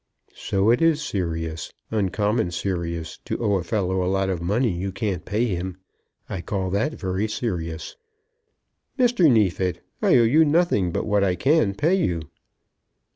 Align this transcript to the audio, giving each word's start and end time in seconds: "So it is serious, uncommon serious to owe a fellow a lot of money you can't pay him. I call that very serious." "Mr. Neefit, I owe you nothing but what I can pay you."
"So 0.33 0.71
it 0.71 0.81
is 0.81 0.99
serious, 0.99 1.71
uncommon 1.91 2.49
serious 2.49 3.19
to 3.25 3.37
owe 3.37 3.57
a 3.59 3.63
fellow 3.63 4.03
a 4.03 4.09
lot 4.09 4.29
of 4.31 4.41
money 4.41 4.71
you 4.71 4.91
can't 4.91 5.23
pay 5.25 5.45
him. 5.45 5.77
I 6.27 6.41
call 6.41 6.71
that 6.71 6.95
very 6.95 7.27
serious." 7.27 7.97
"Mr. 8.97 9.29
Neefit, 9.29 9.81
I 10.01 10.17
owe 10.17 10.23
you 10.23 10.43
nothing 10.43 10.91
but 10.91 11.05
what 11.05 11.23
I 11.23 11.35
can 11.35 11.75
pay 11.75 11.93
you." 11.93 12.23